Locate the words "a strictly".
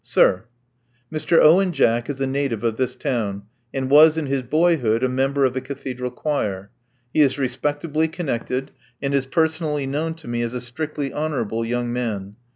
10.55-11.13